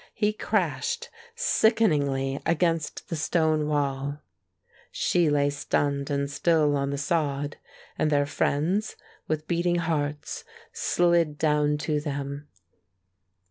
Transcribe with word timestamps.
He 0.15 0.33
crashed 0.33 1.11
sickeningly 1.35 2.39
against 2.43 3.09
the 3.09 3.15
stone 3.15 3.67
wall; 3.67 4.17
she 4.91 5.29
lay 5.29 5.51
stunned 5.51 6.09
and 6.09 6.27
still 6.27 6.75
on 6.75 6.89
the 6.89 6.97
sod; 6.97 7.57
and 7.99 8.09
their 8.09 8.25
friends, 8.25 8.95
with 9.27 9.47
beating 9.47 9.75
hearts, 9.75 10.43
slid 10.73 11.37
down 11.37 11.77
to 11.85 11.99
them. 12.01 12.47